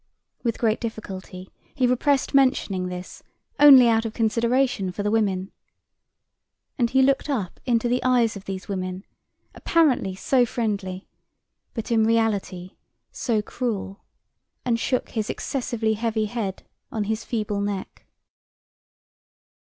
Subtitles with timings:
[0.41, 3.21] With great difficulty he repressed mentioning this
[3.59, 5.51] only out of consideration for the women.
[6.79, 9.05] And he looked up into the eyes of these women,
[9.53, 11.07] apparently so friendly
[11.75, 12.77] but in reality
[13.11, 14.03] so cruel,
[14.65, 18.07] and shook his excessively heavy head on his feeble neck.